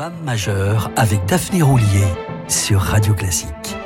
Femme 0.00 0.24
majeure 0.24 0.90
avec 0.96 1.26
Daphné 1.26 1.60
Roulier 1.60 2.06
sur 2.48 2.80
Radio 2.80 3.12
Classique. 3.12 3.76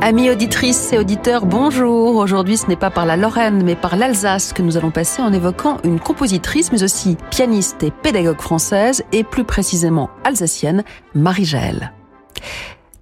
Amis 0.00 0.30
auditrices 0.30 0.90
et 0.94 0.98
auditeurs, 0.98 1.44
bonjour. 1.44 2.16
Aujourd'hui, 2.16 2.56
ce 2.56 2.66
n'est 2.66 2.76
pas 2.76 2.88
par 2.88 3.04
la 3.04 3.18
Lorraine, 3.18 3.62
mais 3.62 3.76
par 3.76 3.96
l'Alsace 3.96 4.54
que 4.54 4.62
nous 4.62 4.78
allons 4.78 4.90
passer 4.90 5.20
en 5.20 5.34
évoquant 5.34 5.76
une 5.84 6.00
compositrice, 6.00 6.72
mais 6.72 6.82
aussi 6.82 7.18
pianiste 7.30 7.82
et 7.82 7.90
pédagogue 7.90 8.40
française, 8.40 9.04
et 9.12 9.22
plus 9.22 9.44
précisément 9.44 10.08
alsacienne, 10.24 10.82
Marie-Jaël. 11.14 11.92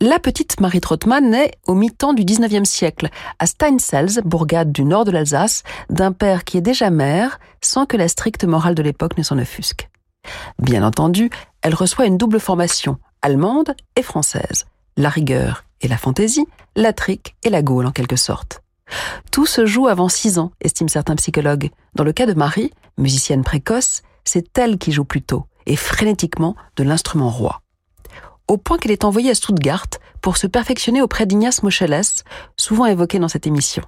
La 0.01 0.19
petite 0.19 0.61
Marie 0.61 0.81
Trottmann 0.81 1.31
naît 1.31 1.53
au 1.67 1.75
mi-temps 1.75 2.15
du 2.15 2.25
19e 2.25 2.65
siècle, 2.65 3.11
à 3.39 3.47
Steinsels, 3.47 4.23
bourgade 4.25 4.73
du 4.73 4.85
nord 4.85 5.05
de 5.05 5.13
l'Alsace, 5.13 5.63
d'un 5.89 6.13
père 6.13 6.45
qui 6.45 6.57
est 6.57 6.63
déjà 6.63 6.91
mère, 6.91 7.39
sans 7.61 7.87
que 7.87 7.97
la 7.97 8.09
stricte 8.09 8.45
morale 8.45 8.75
de 8.75 8.83
l'époque 8.83 9.17
ne 9.17 9.23
s'en 9.23 9.39
offusque. 9.39 9.89
Bien 10.59 10.85
entendu, 10.85 11.31
elle 11.63 11.75
reçoit 11.75 12.07
une 12.07 12.19
double 12.19 12.41
formation, 12.41 12.99
allemande 13.23 13.77
et 13.95 14.03
française. 14.03 14.67
La 14.97 15.09
rigueur 15.11 15.65
et 15.81 15.89
la 15.89 15.97
fantaisie, 15.97 16.47
la 16.77 16.93
trique 16.93 17.37
et 17.45 17.51
la 17.51 17.63
gaule 17.63 17.87
en 17.87 17.93
quelque 17.93 18.17
sorte. 18.17 18.63
Tout 19.31 19.47
se 19.47 19.65
joue 19.65 19.87
avant 19.87 20.09
six 20.09 20.39
ans, 20.39 20.51
estiment 20.61 20.89
certains 20.89 21.17
psychologues. 21.17 21.71
Dans 21.95 22.05
le 22.05 22.13
cas 22.13 22.27
de 22.27 22.35
Marie, 22.35 22.73
musicienne 22.99 23.45
précoce, 23.45 24.03
c'est 24.25 24.59
elle 24.59 24.77
qui 24.79 24.93
joue 24.93 25.05
plus 25.05 25.23
tôt, 25.23 25.47
et 25.67 25.77
frénétiquement, 25.77 26.57
de 26.77 26.83
l'instrument 26.83 27.31
roi 27.31 27.61
au 28.49 28.59
point 28.59 28.79
qu'elle 28.79 28.93
est 28.93 29.05
envoyée 29.05 29.31
à 29.31 29.35
Stuttgart 29.35 29.87
pour 30.21 30.37
se 30.37 30.47
perfectionner 30.47 31.03
auprès 31.03 31.27
d'Ignace 31.27 31.63
Moscheles, 31.63 32.03
souvent 32.57 32.87
évoqué 32.87 33.19
dans 33.19 33.29
cette 33.29 33.47
émission. 33.47 33.83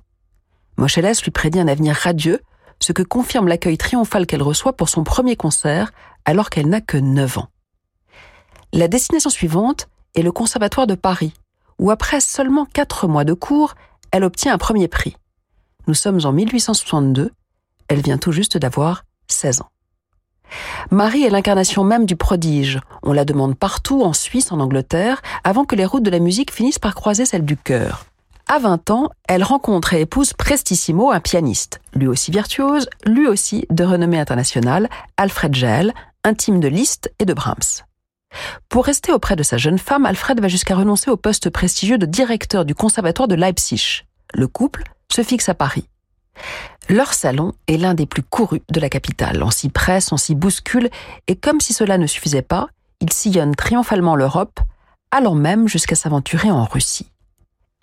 Moscheles 0.76 1.14
lui 1.22 1.30
prédit 1.30 1.60
un 1.60 1.68
avenir 1.68 1.94
radieux, 1.94 2.40
ce 2.80 2.92
que 2.92 3.02
confirme 3.02 3.48
l'accueil 3.48 3.78
triomphal 3.78 4.26
qu'elle 4.26 4.42
reçoit 4.42 4.74
pour 4.74 4.88
son 4.88 5.04
premier 5.04 5.36
concert, 5.36 5.92
alors 6.24 6.50
qu'elle 6.50 6.68
n'a 6.68 6.80
que 6.80 6.98
9 6.98 7.38
ans. 7.38 7.48
La 8.72 8.88
destination 8.88 9.30
suivante 9.30 9.88
est 10.14 10.22
le 10.22 10.32
Conservatoire 10.32 10.86
de 10.86 10.94
Paris, 10.94 11.32
où 11.78 11.90
après 11.90 12.20
seulement 12.20 12.66
4 12.66 13.08
mois 13.08 13.24
de 13.24 13.32
cours, 13.32 13.74
elle 14.10 14.24
obtient 14.24 14.52
un 14.52 14.58
premier 14.58 14.88
prix. 14.88 15.16
Nous 15.86 15.94
sommes 15.94 16.20
en 16.24 16.32
1862, 16.32 17.30
elle 17.88 18.02
vient 18.02 18.18
tout 18.18 18.32
juste 18.32 18.58
d'avoir 18.58 19.04
16 19.28 19.60
ans. 19.62 19.68
Marie 20.90 21.24
est 21.24 21.30
l'incarnation 21.30 21.84
même 21.84 22.06
du 22.06 22.16
prodige. 22.16 22.80
On 23.02 23.12
la 23.12 23.24
demande 23.24 23.56
partout, 23.56 24.02
en 24.02 24.12
Suisse, 24.12 24.52
en 24.52 24.60
Angleterre, 24.60 25.22
avant 25.44 25.64
que 25.64 25.76
les 25.76 25.84
routes 25.84 26.02
de 26.02 26.10
la 26.10 26.18
musique 26.18 26.52
finissent 26.52 26.78
par 26.78 26.94
croiser 26.94 27.26
celles 27.26 27.44
du 27.44 27.56
cœur. 27.56 28.06
À 28.48 28.60
20 28.60 28.90
ans, 28.90 29.10
elle 29.26 29.42
rencontre 29.42 29.94
et 29.94 30.02
épouse 30.02 30.32
Prestissimo, 30.32 31.10
un 31.10 31.18
pianiste, 31.18 31.80
lui 31.94 32.06
aussi 32.06 32.30
virtuose, 32.30 32.88
lui 33.04 33.26
aussi 33.26 33.66
de 33.70 33.82
renommée 33.82 34.20
internationale, 34.20 34.88
Alfred 35.16 35.52
Gell, 35.52 35.92
intime 36.22 36.60
de 36.60 36.68
Liszt 36.68 37.10
et 37.18 37.24
de 37.24 37.34
Brahms. 37.34 37.82
Pour 38.68 38.84
rester 38.84 39.12
auprès 39.12 39.34
de 39.34 39.42
sa 39.42 39.56
jeune 39.56 39.78
femme, 39.78 40.06
Alfred 40.06 40.40
va 40.40 40.48
jusqu'à 40.48 40.76
renoncer 40.76 41.10
au 41.10 41.16
poste 41.16 41.50
prestigieux 41.50 41.98
de 41.98 42.06
directeur 42.06 42.64
du 42.64 42.74
conservatoire 42.74 43.26
de 43.26 43.34
Leipzig. 43.34 44.04
Le 44.32 44.46
couple 44.46 44.84
se 45.10 45.22
fixe 45.22 45.48
à 45.48 45.54
Paris. 45.54 45.88
Leur 46.88 47.14
salon 47.14 47.52
est 47.66 47.78
l'un 47.78 47.94
des 47.94 48.06
plus 48.06 48.22
courus 48.22 48.60
de 48.70 48.80
la 48.80 48.88
capitale. 48.88 49.42
On 49.42 49.50
s'y 49.50 49.70
presse, 49.70 50.12
on 50.12 50.16
s'y 50.16 50.36
bouscule, 50.36 50.88
et 51.26 51.34
comme 51.34 51.60
si 51.60 51.72
cela 51.72 51.98
ne 51.98 52.06
suffisait 52.06 52.42
pas, 52.42 52.68
ils 53.00 53.12
sillonnent 53.12 53.56
triomphalement 53.56 54.14
l'Europe, 54.14 54.60
allant 55.10 55.34
même 55.34 55.66
jusqu'à 55.66 55.96
s'aventurer 55.96 56.50
en 56.50 56.64
Russie. 56.64 57.10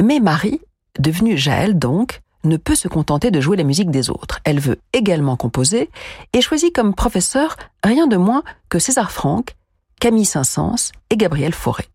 Mais 0.01 0.21
Marie, 0.21 0.61
devenue 0.99 1.37
Jaël 1.37 1.77
donc, 1.77 2.21
ne 2.45 2.55
peut 2.55 2.75
se 2.75 2.87
contenter 2.87 3.29
de 3.29 3.41
jouer 3.41 3.57
la 3.57 3.63
musique 3.63 3.91
des 3.91 4.09
autres. 4.09 4.39
Elle 4.45 4.59
veut 4.59 4.79
également 4.93 5.35
composer 5.35 5.89
et 6.31 6.41
choisit 6.41 6.73
comme 6.73 6.93
professeur 6.93 7.57
rien 7.83 8.07
de 8.07 8.17
moins 8.17 8.43
que 8.69 8.79
César 8.79 9.11
Franck, 9.11 9.55
Camille 9.99 10.25
Saint-Saëns 10.25 10.91
et 11.09 11.17
Gabriel 11.17 11.53
Fauré. 11.53 11.85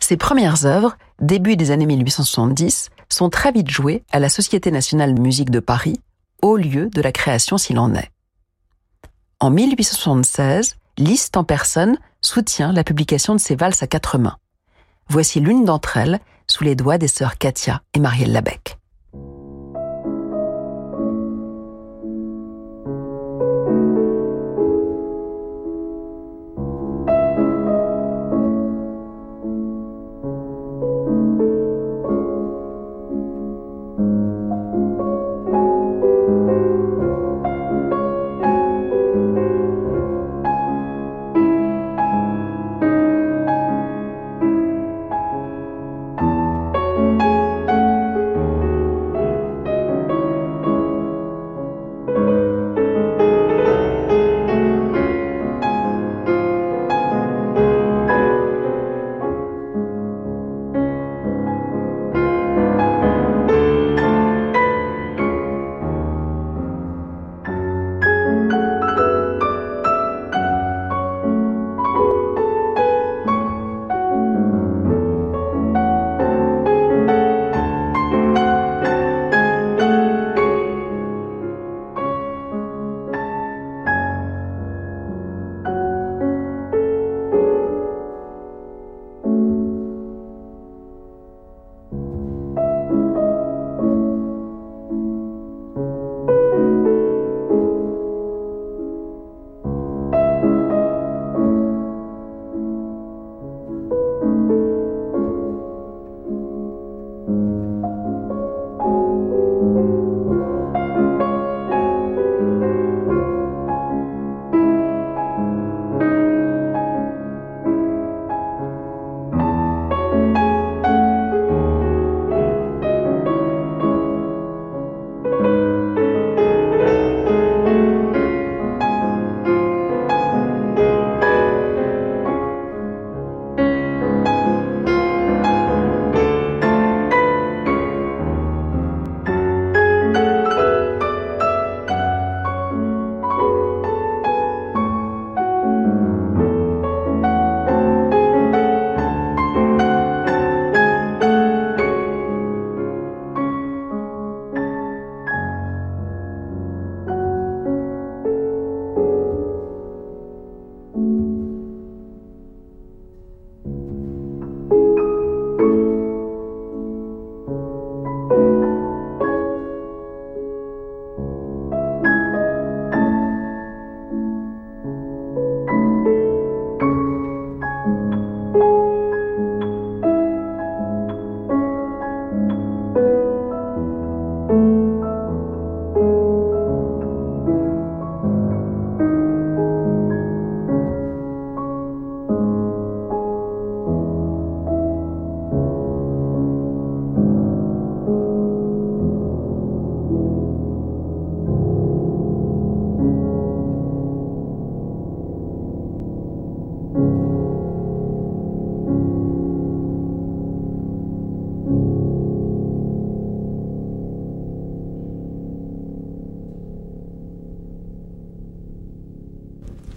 Ses 0.00 0.16
premières 0.16 0.66
œuvres, 0.66 0.96
début 1.20 1.56
des 1.56 1.70
années 1.70 1.86
1870, 1.86 2.90
sont 3.08 3.30
très 3.30 3.52
vite 3.52 3.70
jouées 3.70 4.04
à 4.12 4.18
la 4.18 4.28
Société 4.28 4.70
nationale 4.70 5.14
de 5.14 5.20
musique 5.20 5.50
de 5.50 5.60
Paris, 5.60 6.00
au 6.42 6.56
lieu 6.56 6.88
de 6.90 7.00
la 7.00 7.12
création 7.12 7.58
s'il 7.58 7.78
en 7.78 7.94
est. 7.94 8.10
En 9.40 9.50
1876, 9.50 10.76
Liszt 10.96 11.36
en 11.36 11.44
personne 11.44 11.98
soutient 12.20 12.72
la 12.72 12.84
publication 12.84 13.34
de 13.34 13.40
ses 13.40 13.56
valses 13.56 13.82
à 13.82 13.86
quatre 13.86 14.18
mains. 14.18 14.38
Voici 15.08 15.40
l'une 15.40 15.64
d'entre 15.64 15.96
elles 15.96 16.20
sous 16.46 16.64
les 16.64 16.76
doigts 16.76 16.98
des 16.98 17.08
sœurs 17.08 17.38
Katia 17.38 17.82
et 17.94 18.00
Marielle 18.00 18.32
Labec. 18.32 18.78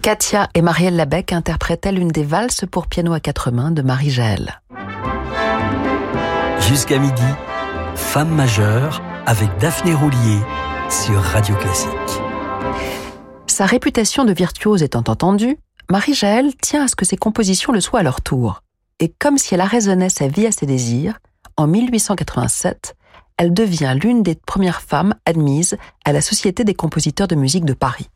Katia 0.08 0.48
et 0.54 0.62
Marielle 0.62 0.96
Labec 0.96 1.34
interprétaient 1.34 1.92
l'une 1.92 2.08
des 2.08 2.24
valses 2.24 2.64
pour 2.70 2.86
piano 2.86 3.12
à 3.12 3.20
quatre 3.20 3.50
mains 3.50 3.70
de 3.70 3.82
Marie 3.82 4.08
Jaël. 4.08 4.62
Jusqu'à 6.60 6.98
midi, 6.98 7.22
Femme 7.94 8.30
majeure 8.30 9.02
avec 9.26 9.50
Daphné 9.58 9.92
Roulier 9.92 10.38
sur 10.88 11.20
Radio 11.20 11.54
Classique. 11.56 11.90
Sa 13.48 13.66
réputation 13.66 14.24
de 14.24 14.32
virtuose 14.32 14.82
étant 14.82 15.04
entendue, 15.06 15.58
Marie-Jaël 15.90 16.56
tient 16.56 16.84
à 16.84 16.88
ce 16.88 16.96
que 16.96 17.04
ses 17.04 17.18
compositions 17.18 17.74
le 17.74 17.82
soient 17.82 18.00
à 18.00 18.02
leur 18.02 18.22
tour. 18.22 18.62
Et 19.00 19.10
comme 19.10 19.36
si 19.36 19.52
elle 19.52 19.60
arraisonnait 19.60 20.08
sa 20.08 20.26
vie 20.26 20.46
à 20.46 20.52
ses 20.52 20.64
désirs, 20.64 21.18
en 21.58 21.66
1887, 21.66 22.96
elle 23.36 23.52
devient 23.52 23.94
l'une 24.02 24.22
des 24.22 24.36
premières 24.36 24.80
femmes 24.80 25.14
admises 25.26 25.76
à 26.06 26.14
la 26.14 26.22
Société 26.22 26.64
des 26.64 26.72
compositeurs 26.72 27.28
de 27.28 27.34
musique 27.34 27.66
de 27.66 27.74
Paris. 27.74 28.08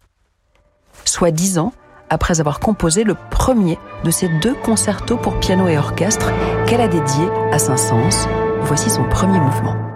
Soit 1.05 1.33
dix 1.33 1.59
ans 1.59 1.75
après 2.11 2.41
avoir 2.41 2.61
composé 2.61 3.05
le 3.05 3.17
premier 3.31 3.79
de 4.05 4.11
ces 4.11 4.29
deux 4.41 4.55
concertos 4.55 5.17
pour 5.17 5.39
piano 5.41 5.69
et 5.69 5.79
orchestre 5.79 6.31
qu'elle 6.67 6.81
a 6.81 6.89
dédiés 6.89 7.29
à 7.53 7.59
Saint-Saëns. 7.59 8.29
Voici 8.63 8.91
son 8.91 9.05
premier 9.05 9.41
mouvement. 9.41 9.92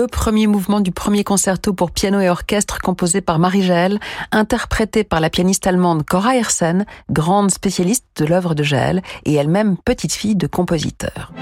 Le 0.00 0.06
premier 0.06 0.46
mouvement 0.46 0.80
du 0.80 0.92
premier 0.92 1.24
concerto 1.24 1.74
pour 1.74 1.90
piano 1.90 2.20
et 2.20 2.30
orchestre 2.30 2.78
composé 2.80 3.20
par 3.20 3.38
Marie-Jaël, 3.38 4.00
interprété 4.32 5.04
par 5.04 5.20
la 5.20 5.28
pianiste 5.28 5.66
allemande 5.66 6.06
Cora 6.06 6.36
Hersen, 6.36 6.86
grande 7.10 7.50
spécialiste 7.50 8.06
de 8.16 8.24
l'œuvre 8.24 8.54
de 8.54 8.62
Jaël 8.62 9.02
et 9.26 9.34
elle-même 9.34 9.76
petite 9.76 10.14
fille 10.14 10.36
de 10.36 10.46
compositeur. 10.46 11.34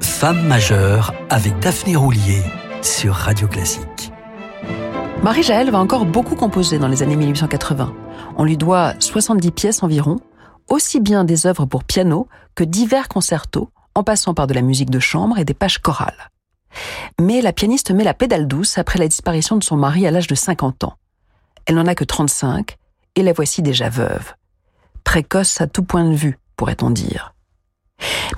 Femme 0.00 0.46
majeure 0.46 1.12
avec 1.28 1.58
Daphné 1.58 1.94
Roulier 1.94 2.42
sur 2.80 3.12
Radio 3.12 3.48
Classique. 3.48 4.10
Marie-Jaël 5.22 5.70
va 5.70 5.78
encore 5.78 6.06
beaucoup 6.06 6.36
composer 6.36 6.78
dans 6.78 6.88
les 6.88 7.02
années 7.02 7.16
1880. 7.16 7.92
On 8.38 8.44
lui 8.44 8.56
doit 8.56 8.94
70 8.98 9.50
pièces 9.50 9.82
environ, 9.82 10.20
aussi 10.68 11.00
bien 11.00 11.24
des 11.24 11.46
œuvres 11.46 11.66
pour 11.66 11.84
piano 11.84 12.28
que 12.54 12.64
divers 12.64 13.08
concertos, 13.08 13.68
en 13.94 14.02
passant 14.02 14.32
par 14.32 14.46
de 14.46 14.54
la 14.54 14.62
musique 14.62 14.90
de 14.90 15.00
chambre 15.00 15.38
et 15.38 15.44
des 15.44 15.52
pages 15.52 15.82
chorales. 15.82 16.30
Mais 17.20 17.40
la 17.40 17.52
pianiste 17.52 17.90
met 17.90 18.04
la 18.04 18.14
pédale 18.14 18.46
douce 18.46 18.78
après 18.78 18.98
la 18.98 19.08
disparition 19.08 19.56
de 19.56 19.64
son 19.64 19.76
mari 19.76 20.06
à 20.06 20.10
l'âge 20.10 20.26
de 20.26 20.34
50 20.34 20.84
ans. 20.84 20.94
Elle 21.66 21.76
n'en 21.76 21.86
a 21.86 21.94
que 21.94 22.04
35 22.04 22.76
et 23.16 23.22
la 23.22 23.32
voici 23.32 23.62
déjà 23.62 23.88
veuve. 23.88 24.34
Précoce 25.04 25.60
à 25.60 25.66
tout 25.66 25.82
point 25.82 26.04
de 26.08 26.14
vue, 26.14 26.38
pourrait-on 26.56 26.90
dire. 26.90 27.34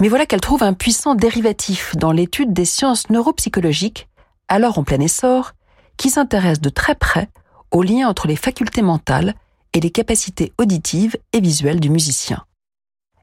Mais 0.01 0.09
voilà 0.09 0.27
qu'elle 0.27 0.40
trouve 0.40 0.62
un 0.62 0.72
puissant 0.72 1.14
dérivatif 1.14 1.96
dans 1.96 2.12
l'étude 2.12 2.53
des 2.53 2.64
sciences 2.64 3.11
neuropsychologiques, 3.11 4.09
alors 4.48 4.79
en 4.79 4.85
plein 4.85 5.01
essor, 5.01 5.53
qui 5.96 6.11
s'intéresse 6.11 6.61
de 6.61 6.68
très 6.68 6.94
près 6.94 7.29
au 7.70 7.83
lien 7.83 8.09
entre 8.09 8.29
les 8.29 8.37
facultés 8.37 8.83
mentales 8.83 9.35
et 9.72 9.81
les 9.81 9.90
capacités 9.90 10.53
auditives 10.59 11.16
et 11.33 11.40
visuelles 11.40 11.81
du 11.81 11.90
musicien. 11.90 12.44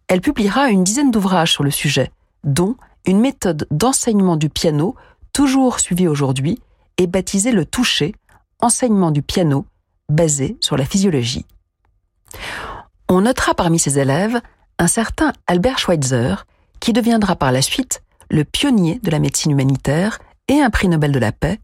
Elle 0.08 0.22
publiera 0.22 0.70
une 0.70 0.84
dizaine 0.84 1.10
d'ouvrages 1.10 1.52
sur 1.52 1.64
le 1.64 1.72
sujet, 1.72 2.12
dont 2.44 2.76
une 3.06 3.20
méthode 3.20 3.68
d'enseignement 3.72 4.38
du 4.38 4.50
piano, 4.50 4.96
toujours 5.34 5.80
suivie 5.80 6.08
aujourd'hui, 6.08 6.62
est 6.98 7.08
baptisée 7.08 7.52
le 7.52 7.66
toucher, 7.66 8.16
enseignement 8.60 9.12
du 9.12 9.22
piano, 9.22 9.66
basé 10.10 10.58
sur 10.62 10.78
la 10.78 10.86
physiologie. 10.86 11.46
On 13.10 13.22
notera 13.22 13.54
parmi 13.54 13.80
ses 13.80 14.00
élèves 14.00 14.42
un 14.80 14.88
certain 14.88 15.34
Albert 15.48 15.80
Schweitzer, 15.80 16.46
qui 16.80 16.94
deviendra 16.94 17.36
par 17.36 17.52
la 17.52 17.62
suite 17.62 18.02
le 18.30 18.44
pionnier 18.44 19.00
de 19.04 19.12
la 19.12 19.20
médecine 19.20 19.52
humanitaire 19.52 20.20
et 20.48 20.62
un 20.62 20.70
prix 20.70 20.88
Nobel 20.88 21.12
de 21.12 21.20
la 21.20 21.32
paix. 21.32 21.60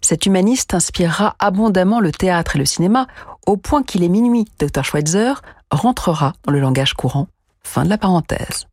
Cet 0.00 0.26
humaniste 0.26 0.74
inspirera 0.74 1.36
abondamment 1.38 2.00
le 2.00 2.12
théâtre 2.12 2.56
et 2.56 2.58
le 2.58 2.64
cinéma, 2.64 3.06
au 3.46 3.56
point 3.56 3.82
qu'il 3.82 4.02
est 4.02 4.08
minuit, 4.08 4.46
Dr 4.58 4.84
Schweitzer 4.84 5.34
rentrera 5.70 6.34
dans 6.44 6.52
le 6.52 6.60
langage 6.60 6.94
courant. 6.94 7.28
Fin 7.62 7.84
de 7.84 7.90
la 7.90 7.98
parenthèse. 7.98 8.66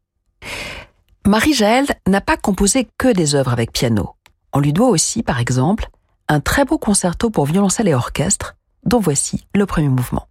Marie-Jaël 1.27 1.88
n'a 2.07 2.21
pas 2.21 2.38
composé 2.38 2.88
que 2.99 3.11
des 3.11 3.33
œuvres 3.33 3.51
avec 3.51 3.71
piano. 3.71 4.11
On 4.53 4.59
lui 4.59 4.73
doit 4.73 4.89
aussi, 4.89 5.23
par 5.23 5.39
exemple, 5.39 5.89
un 6.29 6.39
très 6.39 6.65
beau 6.65 6.77
concerto 6.77 7.31
pour 7.31 7.45
violoncelle 7.45 7.88
et 7.88 7.95
orchestre, 7.95 8.55
dont 8.85 8.99
voici 8.99 9.47
le 9.55 9.65
premier 9.65 9.89
mouvement. 9.89 10.27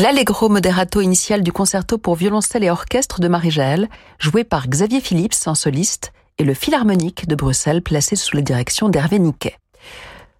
L'allegro 0.00 0.48
moderato 0.48 1.00
initial 1.00 1.42
du 1.42 1.50
concerto 1.50 1.98
pour 1.98 2.14
violoncelle 2.14 2.62
et 2.62 2.70
orchestre 2.70 3.18
de 3.20 3.26
Marie-Jaël, 3.26 3.88
joué 4.20 4.44
par 4.44 4.68
Xavier 4.68 5.00
Phillips 5.00 5.34
en 5.46 5.56
soliste, 5.56 6.12
et 6.38 6.44
le 6.44 6.54
Philharmonique 6.54 7.26
de 7.26 7.34
Bruxelles 7.34 7.82
placé 7.82 8.14
sous 8.14 8.36
la 8.36 8.42
direction 8.42 8.88
d'Hervé 8.88 9.18
Niquet. 9.18 9.56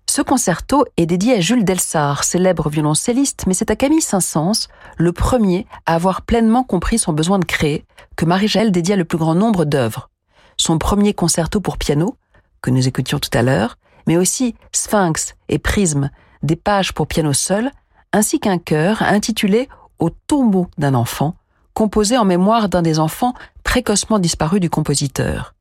Ce 0.08 0.22
concerto 0.22 0.84
est 0.96 1.06
dédié 1.06 1.34
à 1.34 1.40
Jules 1.40 1.64
Delsart, 1.64 2.22
célèbre 2.22 2.70
violoncelliste, 2.70 3.46
mais 3.48 3.54
c'est 3.54 3.72
à 3.72 3.74
Camille 3.74 4.00
Saint-Saëns, 4.00 4.68
le 4.96 5.10
premier 5.10 5.66
à 5.86 5.96
avoir 5.96 6.22
pleinement 6.22 6.62
compris 6.62 7.00
son 7.00 7.12
besoin 7.12 7.40
de 7.40 7.44
créer, 7.44 7.84
que 8.14 8.26
Marie-Jaël 8.26 8.70
dédia 8.70 8.94
le 8.94 9.06
plus 9.06 9.18
grand 9.18 9.34
nombre 9.34 9.64
d'œuvres. 9.64 10.08
Son 10.56 10.78
premier 10.78 11.14
concerto 11.14 11.60
pour 11.60 11.78
piano, 11.78 12.16
que 12.62 12.70
nous 12.70 12.86
écoutions 12.86 13.18
tout 13.18 13.36
à 13.36 13.42
l'heure, 13.42 13.76
mais 14.06 14.18
aussi 14.18 14.54
Sphinx 14.70 15.34
et 15.48 15.58
Prisme, 15.58 16.10
des 16.44 16.54
pages 16.54 16.94
pour 16.94 17.08
piano 17.08 17.32
seul, 17.32 17.72
ainsi 18.12 18.40
qu'un 18.40 18.58
chœur 18.58 19.02
intitulé 19.02 19.68
Au 19.98 20.10
tombeau 20.10 20.68
d'un 20.78 20.94
enfant, 20.94 21.34
composé 21.74 22.16
en 22.16 22.24
mémoire 22.24 22.68
d'un 22.68 22.82
des 22.82 22.98
enfants 22.98 23.34
précocement 23.64 24.18
disparus 24.18 24.60
du 24.60 24.70
compositeur. 24.70 25.54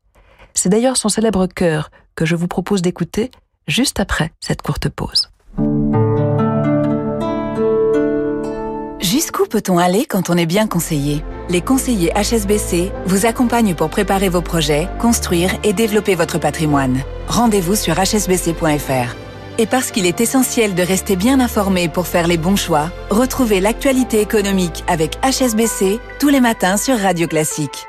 C'est 0.54 0.70
d'ailleurs 0.70 0.98
son 0.98 1.10
célèbre 1.10 1.48
chœur 1.48 1.92
que 2.16 2.26
je 2.26 2.36
vous 2.36 2.48
propose 2.48 2.82
d'écouter 2.82 3.32
juste 3.68 4.00
après 4.00 4.32
cette 4.40 4.62
courte 4.62 4.90
pause. 4.90 5.30
Jusqu'où 9.00 9.46
peut-on 9.46 9.78
aller 9.78 10.06
quand 10.06 10.30
on 10.30 10.38
est 10.38 10.46
bien 10.46 10.68
conseillé? 10.68 11.24
Les 11.50 11.62
conseillers 11.62 12.12
HSBC 12.14 12.92
vous 13.06 13.26
accompagnent 13.26 13.76
pour 13.76 13.90
préparer 13.90 14.30
vos 14.30 14.42
projets, 14.42 14.88
construire 15.00 15.52
et 15.64 15.74
développer 15.74 16.16
votre 16.16 16.40
patrimoine. 16.40 17.02
Rendez-vous 17.28 17.76
sur 17.76 17.96
hsbc.fr. 17.96 19.27
Et 19.60 19.66
parce 19.66 19.90
qu'il 19.90 20.06
est 20.06 20.22
essentiel 20.22 20.76
de 20.76 20.84
rester 20.84 21.16
bien 21.16 21.40
informé 21.40 21.90
pour 21.90 22.06
faire 22.06 22.28
les 22.28 22.38
bons 22.38 22.56
choix, 22.56 22.92
retrouvez 23.10 23.60
l'actualité 23.60 24.22
économique 24.22 24.84
avec 24.88 25.18
HSBC 25.24 26.00
tous 26.20 26.30
les 26.30 26.42
matins 26.42 26.78
sur 26.78 26.98
Radio 27.00 27.28
Classique. 27.28 27.88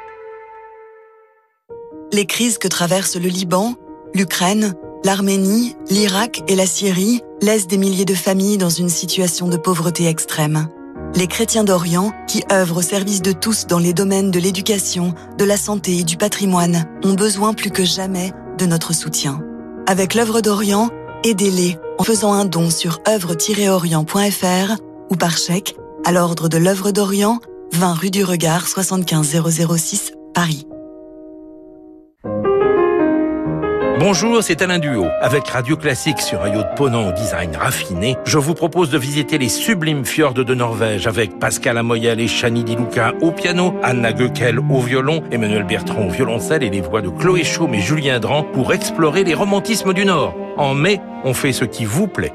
Les 2.11 2.24
crises 2.24 2.57
que 2.57 2.68
traversent 2.68 3.16
le 3.16 3.28
Liban, 3.28 3.74
l'Ukraine, 4.14 4.72
l'Arménie, 5.04 5.76
l'Irak 5.90 6.42
et 6.48 6.57
la 6.57 6.64
Syrie 6.64 7.20
laissent 7.42 7.66
des 7.66 7.76
milliers 7.76 8.07
de 8.07 8.14
familles 8.14 8.57
dans 8.57 8.70
une 8.70 8.88
situation 8.88 9.46
de 9.46 9.59
pauvreté 9.59 10.07
extrême. 10.07 10.68
Les 11.14 11.26
chrétiens 11.26 11.64
d'Orient, 11.64 12.12
qui 12.26 12.44
œuvrent 12.50 12.78
au 12.78 12.83
service 12.83 13.20
de 13.20 13.33
tous 13.33 13.66
dans 13.66 13.78
les 13.78 13.92
domaines 13.92 14.31
de 14.31 14.38
l'éducation, 14.38 15.14
de 15.37 15.44
la 15.44 15.59
santé 15.59 15.98
et 15.98 16.04
du 16.04 16.16
patrimoine, 16.16 16.87
ont 17.04 17.14
besoin 17.14 17.52
plus 17.52 17.70
que 17.70 17.85
jamais 17.85 18.33
de 18.57 18.64
notre 18.64 18.94
soutien. 18.94 19.42
Avec 19.87 20.14
l'œuvre 20.14 20.40
d'Orient, 20.40 20.88
aidez-les 21.24 21.76
en 21.98 22.04
faisant 22.04 22.33
un 22.33 22.44
don 22.44 22.70
sur 22.70 23.00
œuvre-orient.fr 23.09 24.76
ou 25.11 25.16
par 25.16 25.37
chèque 25.37 25.76
à 26.04 26.12
l'ordre 26.12 26.48
de 26.48 26.59
l'œuvre 26.59 26.90
d'Orient, 26.90 27.40
20 27.72 27.94
rue 27.94 28.11
du 28.11 28.24
Regard 28.24 28.66
75006, 28.66 30.12
Paris. 30.33 30.66
Bonjour, 33.98 34.44
c'est 34.44 34.62
Alain 34.62 34.78
Duo. 34.78 35.06
Avec 35.20 35.48
Radio 35.48 35.76
Classique 35.76 36.20
sur 36.20 36.40
un 36.42 36.54
yacht 36.54 36.76
ponant 36.76 37.08
au 37.08 37.12
design 37.12 37.56
raffiné, 37.56 38.16
je 38.24 38.38
vous 38.38 38.54
propose 38.54 38.90
de 38.90 38.98
visiter 38.98 39.38
les 39.38 39.48
sublimes 39.48 40.04
fjords 40.04 40.34
de 40.34 40.54
Norvège 40.54 41.08
avec 41.08 41.40
Pascal 41.40 41.76
Amoyel 41.78 42.20
et 42.20 42.28
Chani 42.28 42.62
Di 42.62 42.76
Luca 42.76 43.14
au 43.22 43.32
piano, 43.32 43.74
Anna 43.82 44.12
Goekel 44.12 44.61
au 44.61 44.80
violon, 44.80 45.24
Emmanuel 45.32 45.64
Bertrand 45.64 46.06
au 46.06 46.11
violoncelle 46.11 46.62
et 46.62 46.70
les 46.70 46.80
voix 46.80 47.02
de 47.02 47.08
Chloé 47.08 47.42
Chaume 47.42 47.74
et 47.74 47.80
Julien 47.80 48.20
Dran 48.20 48.44
pour 48.44 48.72
explorer 48.72 49.24
les 49.24 49.34
romantismes 49.34 49.92
du 49.92 50.04
Nord. 50.04 50.32
En 50.56 50.74
mai, 50.74 51.00
on 51.24 51.34
fait 51.34 51.52
ce 51.52 51.64
qui 51.64 51.84
vous 51.84 52.06
plaît. 52.06 52.32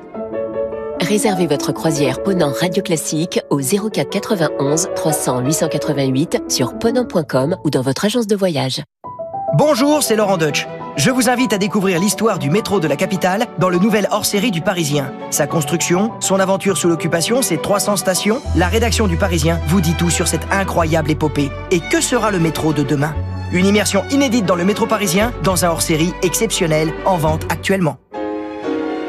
Réservez 1.00 1.48
votre 1.48 1.72
croisière 1.72 2.24
Ponant 2.24 2.52
Radio 2.52 2.84
Classique 2.84 3.40
au 3.50 3.60
04 3.60 4.10
91 4.10 4.90
300 4.98 5.40
888 5.46 6.44
sur 6.50 6.78
ponant.com 6.78 7.56
ou 7.64 7.70
dans 7.70 7.82
votre 7.82 8.04
agence 8.04 8.28
de 8.28 8.36
voyage. 8.36 8.84
Bonjour, 9.58 10.04
c'est 10.04 10.18
Laurent 10.18 10.38
Deutsch. 10.38 10.68
Je 10.96 11.10
vous 11.10 11.28
invite 11.28 11.54
à 11.54 11.58
découvrir 11.58 12.00
l'histoire 12.00 12.38
du 12.38 12.52
métro 12.52 12.80
de 12.80 12.88
la 12.88 12.96
capitale 12.96 13.48
dans 13.58 13.70
le 13.70 13.80
nouvel 13.80 14.08
hors-série 14.12 14.52
du 14.52 14.62
Parisien. 14.62 15.12
Sa 15.32 15.48
construction, 15.48 16.12
son 16.20 16.40
aventure 16.40 16.78
sous 16.78 16.88
l'occupation, 16.88 17.42
ses 17.42 17.58
300 17.58 17.98
stations, 17.98 18.42
la 18.56 18.68
rédaction 18.68 19.08
du 19.08 19.18
Parisien 19.18 19.60
vous 19.68 19.82
dit 19.82 19.96
tout 19.96 20.12
sur 20.12 20.28
cette 20.28 20.46
incroyable 20.52 21.10
épopée. 21.10 21.50
Et 21.72 21.80
que 21.80 22.00
sera 22.00 22.30
le 22.30 22.38
métro 22.40 22.74
de 22.74 22.84
demain? 22.84 23.16
Une 23.52 23.66
immersion 23.66 24.04
inédite 24.12 24.46
dans 24.46 24.56
le 24.56 24.66
métro 24.66 24.86
parisien, 24.86 25.34
dans 25.44 25.66
un 25.66 25.70
hors-série 25.70 26.14
exceptionnel 26.22 26.94
en 27.06 27.18
vente 27.18 27.46
actuellement. 27.50 27.98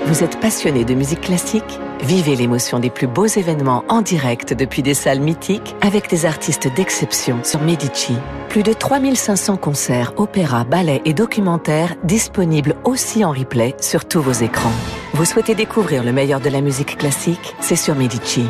Vous 0.06 0.22
êtes 0.22 0.40
passionné 0.40 0.86
de 0.86 0.94
musique 0.94 1.20
classique? 1.20 1.78
Vivez 2.04 2.36
l'émotion 2.36 2.80
des 2.80 2.90
plus 2.90 3.06
beaux 3.06 3.24
événements 3.24 3.82
en 3.88 4.02
direct 4.02 4.52
depuis 4.52 4.82
des 4.82 4.92
salles 4.92 5.20
mythiques 5.20 5.74
avec 5.80 6.10
des 6.10 6.26
artistes 6.26 6.68
d'exception 6.68 7.42
sur 7.42 7.62
Medici. 7.62 8.14
Plus 8.50 8.62
de 8.62 8.74
3500 8.74 9.56
concerts, 9.56 10.12
opéras, 10.18 10.64
ballets 10.64 11.00
et 11.06 11.14
documentaires 11.14 11.94
disponibles 12.04 12.76
aussi 12.84 13.24
en 13.24 13.30
replay 13.30 13.74
sur 13.80 14.04
tous 14.04 14.20
vos 14.20 14.32
écrans. 14.32 14.72
Vous 15.14 15.24
souhaitez 15.24 15.54
découvrir 15.54 16.04
le 16.04 16.12
meilleur 16.12 16.40
de 16.40 16.50
la 16.50 16.60
musique 16.60 16.98
classique? 16.98 17.56
C'est 17.60 17.74
sur 17.74 17.94
Medici. 17.94 18.44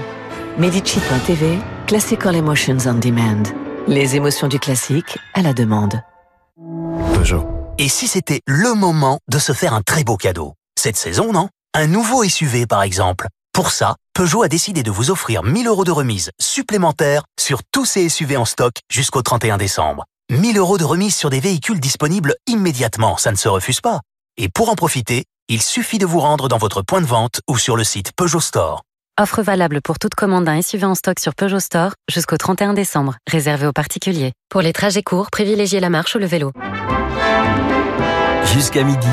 Medici.tv, 0.58 1.60
Classical 1.86 2.34
Emotions 2.34 2.78
on 2.86 2.94
Demand. 2.94 3.44
Les 3.86 4.16
émotions 4.16 4.48
du 4.48 4.58
classique 4.58 5.16
à 5.32 5.42
la 5.42 5.52
demande. 5.52 6.02
Peugeot. 7.14 7.46
Et 7.78 7.88
si 7.88 8.08
c'était 8.08 8.40
le 8.48 8.74
moment 8.74 9.20
de 9.28 9.38
se 9.38 9.52
faire 9.52 9.74
un 9.74 9.82
très 9.82 10.02
beau 10.02 10.16
cadeau? 10.16 10.54
Cette 10.76 10.96
saison, 10.96 11.32
non? 11.32 11.50
Un 11.72 11.86
nouveau 11.86 12.24
SUV, 12.24 12.66
par 12.66 12.82
exemple 12.82 13.28
pour 13.54 13.70
ça, 13.70 13.94
Peugeot 14.14 14.42
a 14.42 14.48
décidé 14.48 14.82
de 14.82 14.90
vous 14.90 15.12
offrir 15.12 15.44
1000 15.44 15.68
euros 15.68 15.84
de 15.84 15.92
remise 15.92 16.32
supplémentaire 16.40 17.22
sur 17.38 17.60
tous 17.70 17.84
ces 17.84 18.08
SUV 18.08 18.36
en 18.36 18.44
stock 18.44 18.72
jusqu'au 18.90 19.22
31 19.22 19.58
décembre. 19.58 20.06
1000 20.32 20.58
euros 20.58 20.76
de 20.76 20.82
remise 20.82 21.14
sur 21.14 21.30
des 21.30 21.38
véhicules 21.38 21.78
disponibles 21.78 22.34
immédiatement, 22.48 23.16
ça 23.16 23.30
ne 23.30 23.36
se 23.36 23.46
refuse 23.48 23.80
pas. 23.80 24.00
Et 24.38 24.48
pour 24.48 24.70
en 24.70 24.74
profiter, 24.74 25.22
il 25.48 25.62
suffit 25.62 25.98
de 25.98 26.06
vous 26.06 26.18
rendre 26.18 26.48
dans 26.48 26.58
votre 26.58 26.82
point 26.82 27.00
de 27.00 27.06
vente 27.06 27.42
ou 27.48 27.56
sur 27.56 27.76
le 27.76 27.84
site 27.84 28.10
Peugeot 28.16 28.40
Store. 28.40 28.82
Offre 29.20 29.40
valable 29.40 29.80
pour 29.82 30.00
toute 30.00 30.16
commande 30.16 30.46
d'un 30.46 30.60
SUV 30.60 30.84
en 30.84 30.96
stock 30.96 31.20
sur 31.20 31.36
Peugeot 31.36 31.60
Store 31.60 31.92
jusqu'au 32.10 32.36
31 32.36 32.74
décembre, 32.74 33.14
réservé 33.30 33.68
aux 33.68 33.72
particuliers. 33.72 34.32
Pour 34.50 34.62
les 34.62 34.72
trajets 34.72 35.04
courts, 35.04 35.30
privilégiez 35.30 35.78
la 35.78 35.90
marche 35.90 36.16
ou 36.16 36.18
le 36.18 36.26
vélo. 36.26 36.50
Jusqu'à 38.52 38.82
midi, 38.82 39.06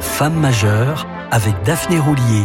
Femme 0.00 0.38
majeure 0.38 1.08
avec 1.32 1.60
Daphné 1.64 1.98
Roulier 1.98 2.44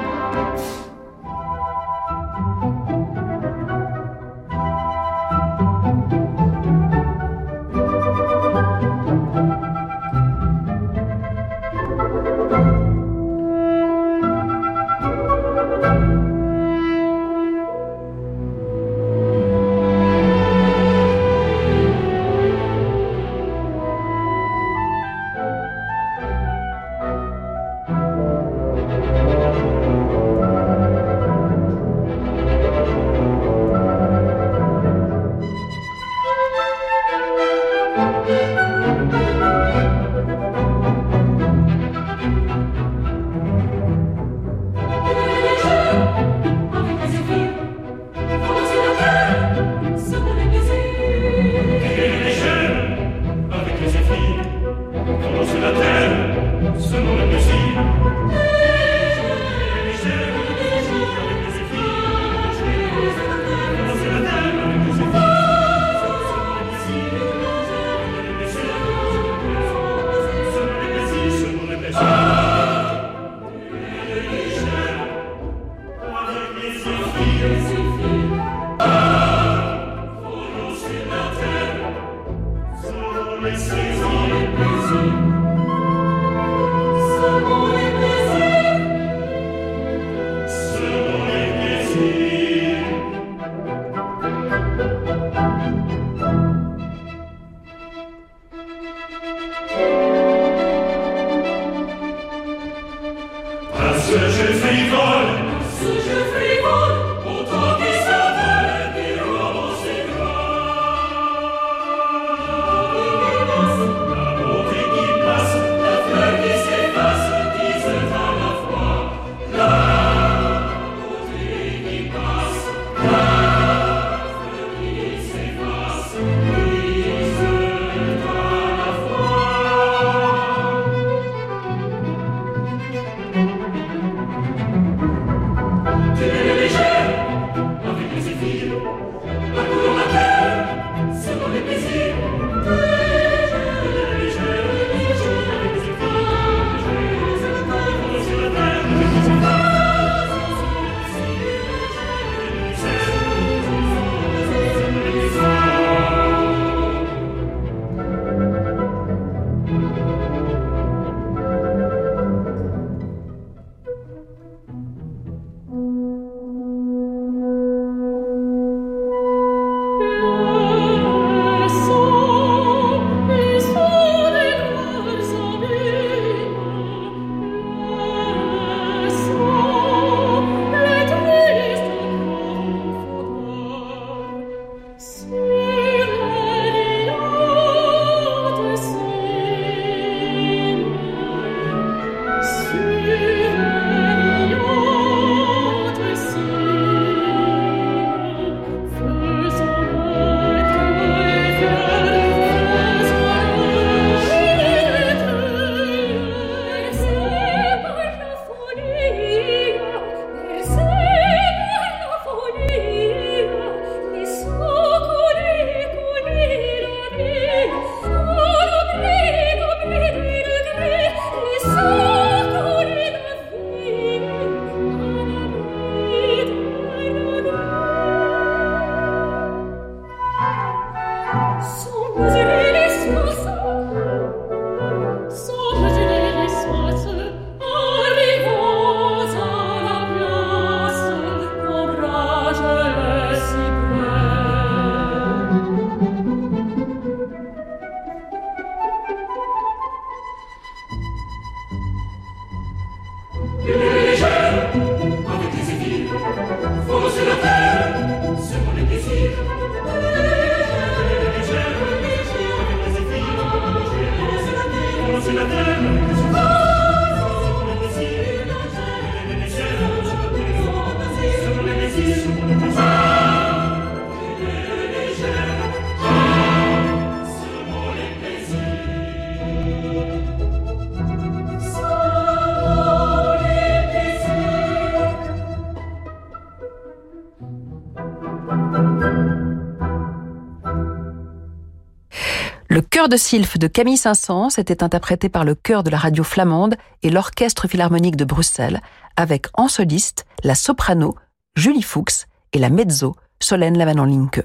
Chœur 292.81 293.09
de 293.09 293.17
Sylphe 293.17 293.57
de 293.57 293.67
Camille 293.67 293.97
Saint-Saëns 293.97 294.57
était 294.57 294.83
interprété 294.83 295.29
par 295.29 295.43
le 295.43 295.55
chœur 295.55 295.83
de 295.83 295.89
la 295.89 295.97
radio 295.97 296.23
flamande 296.23 296.75
et 297.03 297.09
l'orchestre 297.09 297.67
philharmonique 297.67 298.15
de 298.15 298.25
Bruxelles, 298.25 298.81
avec 299.15 299.47
en 299.53 299.67
soliste 299.67 300.25
la 300.43 300.55
soprano 300.55 301.15
Julie 301.55 301.83
Fuchs 301.83 302.27
et 302.53 302.59
la 302.59 302.69
mezzo 302.69 303.15
Solène 303.39 303.77
Lavanon-Linke. 303.77 304.43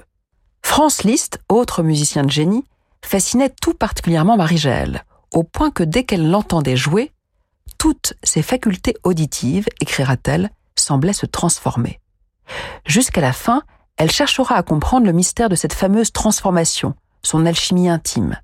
Franz 0.61 1.03
Liszt, 1.03 1.39
autre 1.47 1.83
musicien 1.83 2.23
de 2.23 2.31
génie, 2.31 2.65
fascinait 3.03 3.53
tout 3.61 3.73
particulièrement 3.73 4.37
Marie-Jaël, 4.37 5.03
au 5.31 5.43
point 5.43 5.71
que 5.71 5.83
dès 5.83 6.03
qu'elle 6.03 6.29
l'entendait 6.29 6.75
jouer, 6.75 7.11
toutes 7.77 8.13
ses 8.23 8.41
facultés 8.41 8.95
auditives, 9.03 9.67
écrira-t-elle, 9.81 10.51
semblaient 10.75 11.13
se 11.13 11.25
transformer. 11.25 11.99
Jusqu'à 12.85 13.21
la 13.21 13.33
fin, 13.33 13.63
elle 13.97 14.11
cherchera 14.11 14.55
à 14.55 14.63
comprendre 14.63 15.05
le 15.05 15.13
mystère 15.13 15.49
de 15.49 15.55
cette 15.55 15.73
fameuse 15.73 16.11
transformation, 16.11 16.95
son 17.27 17.45
alchimie 17.45 17.89
intime 17.89 18.39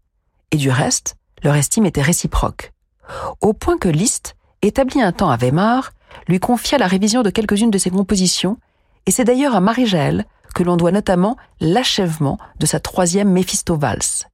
et 0.52 0.58
du 0.58 0.70
reste, 0.70 1.16
leur 1.42 1.56
estime 1.56 1.86
était 1.86 2.02
réciproque. 2.02 2.74
Au 3.40 3.54
point 3.54 3.78
que 3.78 3.88
Liszt, 3.88 4.36
établi 4.62 5.02
un 5.02 5.14
temps 5.14 5.30
à 5.30 5.38
Weimar, 5.38 5.94
lui 6.28 6.40
confia 6.40 6.78
la 6.78 6.88
révision 6.88 7.24
de 7.24 7.30
quelques-unes 7.30 7.72
de 7.72 7.78
ses 7.78 7.90
compositions, 7.90 8.58
et 9.06 9.12
c'est 9.12 9.24
d'ailleurs 9.24 9.56
à 9.56 9.62
Marie-Jaël 9.62 10.26
que 10.54 10.64
l'on 10.64 10.76
doit 10.76 10.92
notamment 10.92 11.38
l'achèvement 11.62 12.38
de 12.60 12.66
sa 12.66 12.80
troisième 12.82 13.32
Méphisto-Valse. 13.32 14.28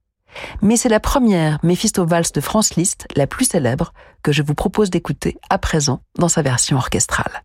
Mais 0.62 0.76
c'est 0.76 0.88
la 0.88 1.00
première 1.00 1.58
Méphisto-Valse 1.62 2.32
de 2.32 2.40
Franz 2.40 2.74
Liszt, 2.76 3.06
la 3.16 3.28
plus 3.28 3.46
célèbre, 3.46 3.92
que 4.22 4.32
je 4.32 4.42
vous 4.42 4.54
propose 4.54 4.90
d'écouter 4.90 5.38
à 5.48 5.58
présent 5.58 6.00
dans 6.18 6.28
sa 6.28 6.42
version 6.42 6.76
orchestrale. 6.76 7.44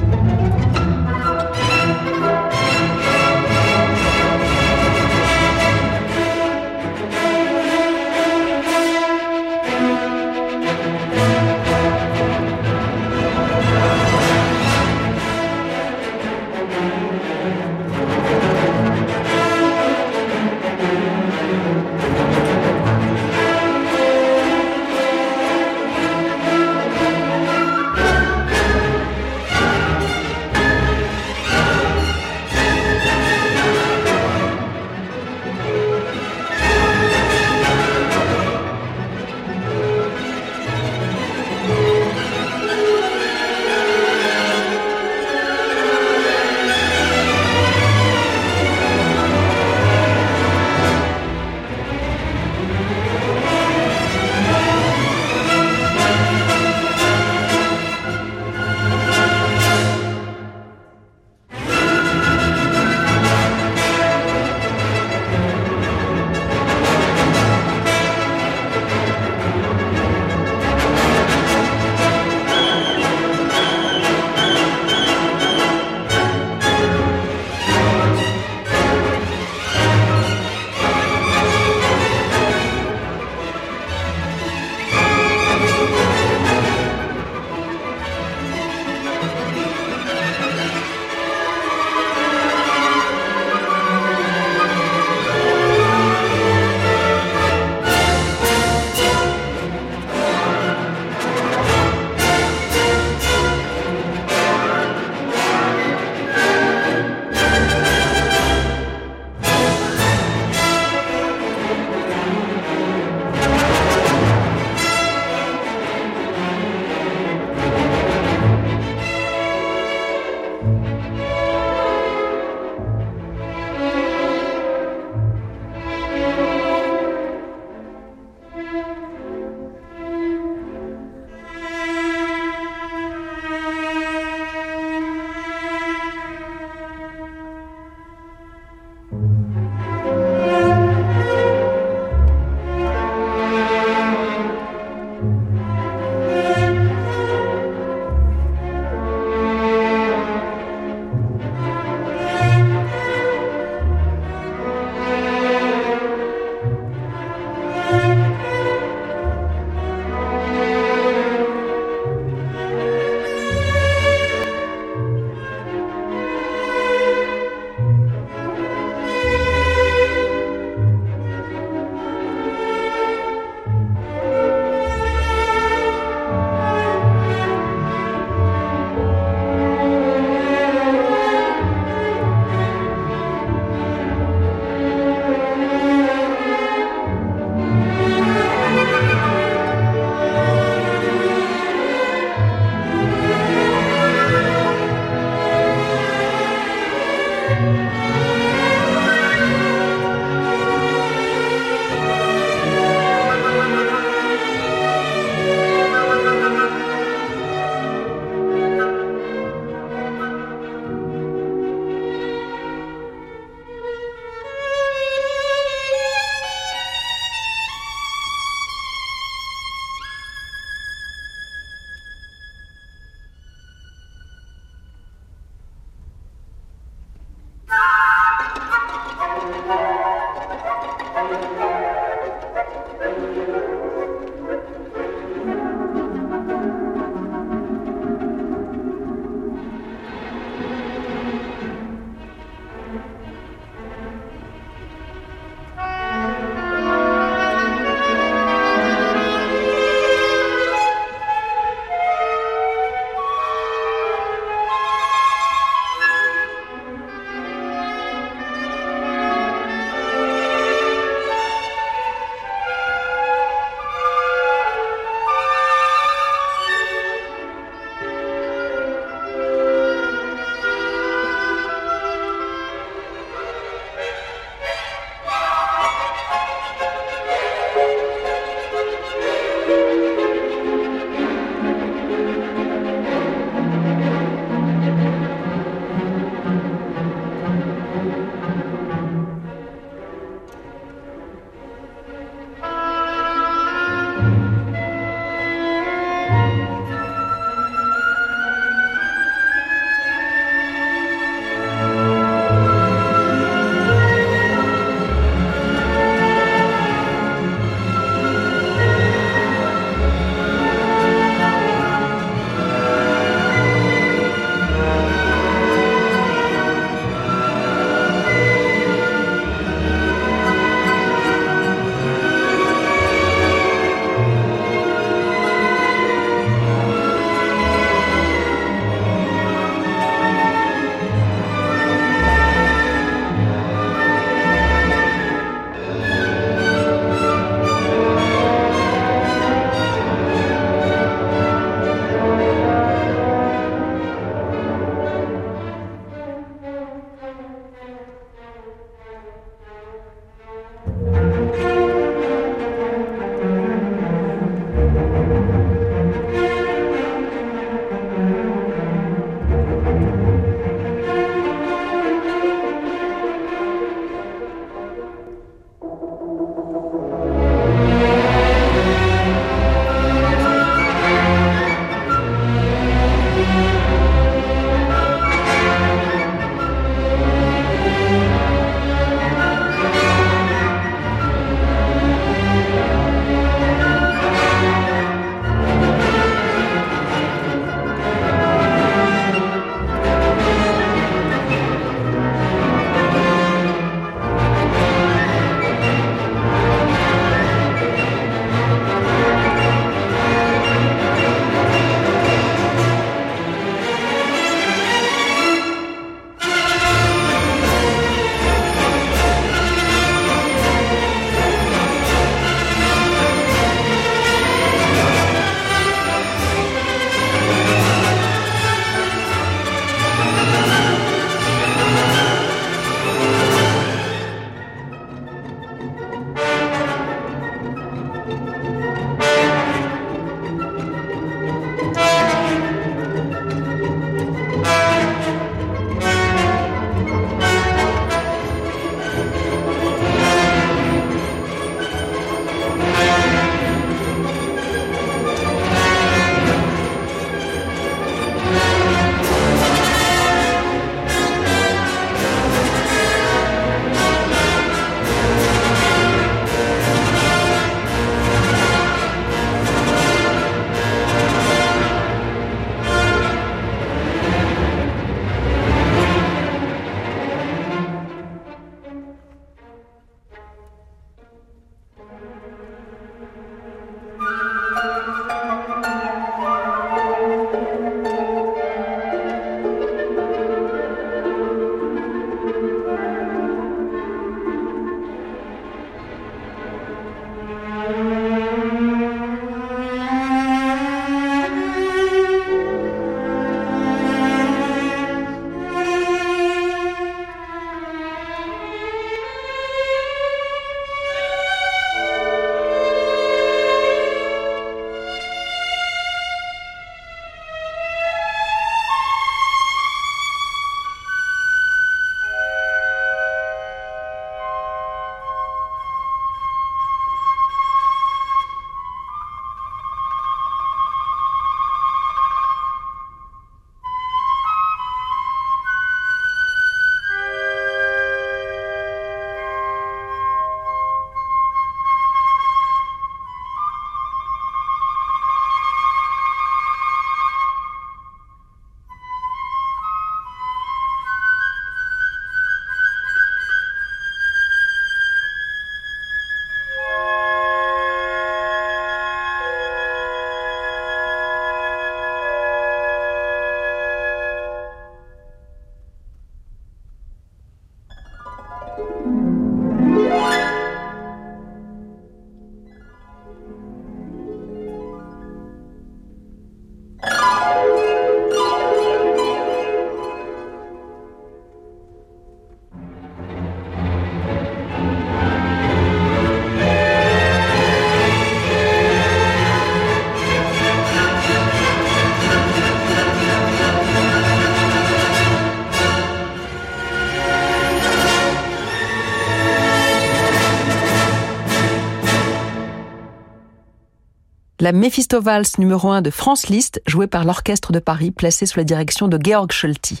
La 594.64 594.72
Mephisto 594.72 595.20
Valse 595.20 595.58
numéro 595.58 595.90
1 595.90 596.00
de 596.00 596.08
France 596.08 596.48
Liszt, 596.48 596.80
jouée 596.86 597.06
par 597.06 597.26
l'Orchestre 597.26 597.70
de 597.70 597.80
Paris, 597.80 598.10
placé 598.10 598.46
sous 598.46 598.58
la 598.58 598.64
direction 598.64 599.08
de 599.08 599.18
Georg 599.22 599.52
Scholti. 599.52 600.00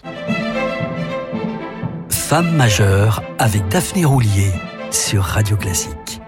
Femme 2.08 2.50
majeure 2.56 3.22
avec 3.38 3.68
Daphné 3.68 4.06
Roulier 4.06 4.50
sur 4.90 5.22
Radio 5.22 5.58
Classique. 5.58 6.22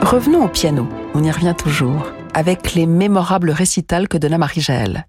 Revenons 0.00 0.44
au 0.44 0.48
piano, 0.48 0.88
on 1.14 1.24
y 1.24 1.30
revient 1.32 1.56
toujours, 1.58 2.06
avec 2.34 2.74
les 2.74 2.86
mémorables 2.86 3.50
récitals 3.50 4.06
que 4.06 4.16
donna 4.16 4.38
Marie-Jaël. 4.38 5.08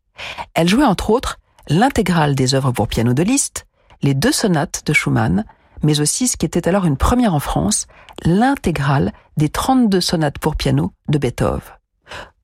Elle 0.56 0.68
jouait 0.68 0.84
entre 0.84 1.12
autres 1.12 1.38
l'intégrale 1.70 2.34
des 2.34 2.56
œuvres 2.56 2.72
pour 2.72 2.88
piano 2.88 3.14
de 3.14 3.22
Liszt, 3.22 3.68
les 4.02 4.16
deux 4.16 4.32
sonates 4.32 4.82
de 4.88 4.94
Schumann, 4.94 5.46
mais 5.84 6.02
aussi 6.02 6.28
ce 6.28 6.38
qui 6.38 6.48
était 6.48 6.68
alors 6.68 6.86
une 6.86 6.98
première 6.98 7.36
en 7.36 7.40
France, 7.40 7.86
l'intégrale 8.26 9.14
des 9.38 9.50
32 9.50 10.02
sonates 10.02 10.40
pour 10.40 10.56
piano 10.56 10.92
de 11.08 11.20
Beethoven. 11.20 11.62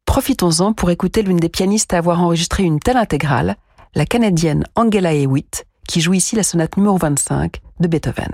Profitons-en 0.07 0.73
pour 0.73 0.89
écouter 0.89 1.21
l'une 1.21 1.37
des 1.37 1.49
pianistes 1.49 1.93
à 1.93 1.99
avoir 1.99 2.21
enregistré 2.21 2.63
une 2.63 2.79
telle 2.79 2.97
intégrale, 2.97 3.55
la 3.93 4.05
canadienne 4.05 4.63
Angela 4.75 5.13
Hewitt, 5.13 5.67
qui 5.87 6.01
joue 6.01 6.15
ici 6.15 6.35
la 6.35 6.41
sonate 6.41 6.75
numéro 6.77 6.97
25 6.97 7.61
de 7.79 7.87
Beethoven. 7.87 8.33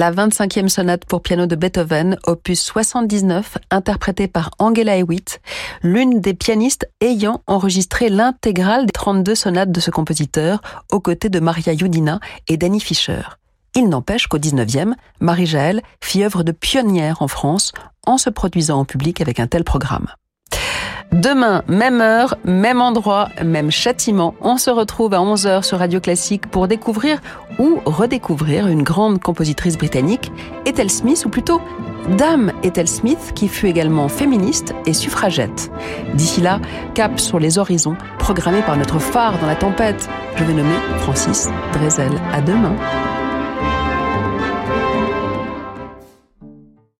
La 0.00 0.10
25e 0.10 0.68
sonate 0.68 1.04
pour 1.04 1.20
piano 1.20 1.44
de 1.44 1.54
Beethoven, 1.54 2.16
opus 2.24 2.62
79, 2.62 3.58
interprétée 3.70 4.28
par 4.28 4.50
Angela 4.58 4.96
Hewitt, 4.96 5.42
l'une 5.82 6.22
des 6.22 6.32
pianistes 6.32 6.88
ayant 7.02 7.42
enregistré 7.46 8.08
l'intégrale 8.08 8.86
des 8.86 8.92
32 8.92 9.34
sonates 9.34 9.70
de 9.70 9.78
ce 9.78 9.90
compositeur, 9.90 10.62
aux 10.90 11.00
côtés 11.00 11.28
de 11.28 11.38
Maria 11.38 11.74
Yudina 11.74 12.18
et 12.48 12.56
Danny 12.56 12.80
Fischer. 12.80 13.20
Il 13.76 13.90
n'empêche 13.90 14.26
qu'au 14.26 14.38
19e, 14.38 14.94
Marie-Jaël 15.20 15.82
fit 16.00 16.24
œuvre 16.24 16.44
de 16.44 16.52
pionnière 16.52 17.20
en 17.20 17.28
France 17.28 17.72
en 18.06 18.16
se 18.16 18.30
produisant 18.30 18.78
en 18.78 18.86
public 18.86 19.20
avec 19.20 19.38
un 19.38 19.48
tel 19.48 19.64
programme. 19.64 20.06
Demain, 21.12 21.64
même 21.66 22.00
heure, 22.00 22.36
même 22.44 22.80
endroit, 22.80 23.28
même 23.44 23.70
châtiment, 23.70 24.34
on 24.40 24.56
se 24.56 24.70
retrouve 24.70 25.12
à 25.12 25.18
11h 25.18 25.64
sur 25.64 25.78
Radio 25.78 26.00
Classique 26.00 26.46
pour 26.46 26.68
découvrir 26.68 27.20
ou 27.58 27.80
redécouvrir 27.84 28.68
une 28.68 28.84
grande 28.84 29.20
compositrice 29.20 29.76
britannique, 29.76 30.30
Ethel 30.66 30.88
Smith, 30.88 31.24
ou 31.26 31.28
plutôt 31.28 31.60
Dame 32.16 32.52
Ethel 32.62 32.86
Smith, 32.86 33.32
qui 33.34 33.48
fut 33.48 33.66
également 33.66 34.08
féministe 34.08 34.72
et 34.86 34.92
suffragette. 34.92 35.72
D'ici 36.14 36.40
là, 36.40 36.60
cap 36.94 37.18
sur 37.18 37.40
les 37.40 37.58
horizons, 37.58 37.96
programmé 38.18 38.62
par 38.62 38.76
notre 38.76 39.00
phare 39.00 39.38
dans 39.40 39.48
la 39.48 39.56
tempête. 39.56 40.08
Je 40.36 40.44
vais 40.44 40.54
nommer 40.54 40.78
Francis 40.98 41.48
Drezel. 41.72 42.12
À 42.32 42.40
demain. 42.40 42.76